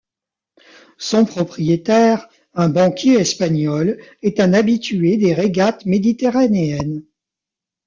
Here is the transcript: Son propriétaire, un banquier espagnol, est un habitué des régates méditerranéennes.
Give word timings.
Son 0.97 1.25
propriétaire, 1.25 2.27
un 2.55 2.69
banquier 2.69 3.19
espagnol, 3.19 3.99
est 4.23 4.39
un 4.39 4.51
habitué 4.53 5.17
des 5.17 5.35
régates 5.35 5.85
méditerranéennes. 5.85 7.03